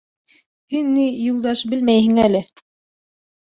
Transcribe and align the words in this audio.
—Һин, 0.75 0.89
ни, 0.93 1.03
Юлдаш, 1.27 1.63
белмәйһең 1.75 2.19
әле. 2.27 2.45